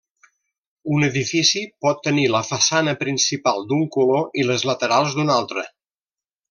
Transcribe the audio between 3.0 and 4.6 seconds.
principal d'un color i